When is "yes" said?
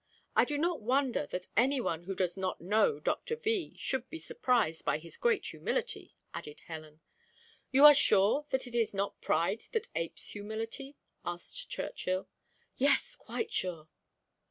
12.77-13.15